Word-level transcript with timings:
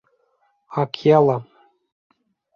—Акела! 0.81 1.37